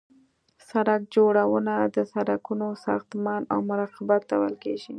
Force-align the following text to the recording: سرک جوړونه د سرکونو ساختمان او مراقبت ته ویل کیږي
سرک 0.69 1.01
جوړونه 1.15 1.73
د 1.95 1.97
سرکونو 2.11 2.67
ساختمان 2.85 3.41
او 3.53 3.59
مراقبت 3.69 4.21
ته 4.29 4.35
ویل 4.39 4.55
کیږي 4.63 4.89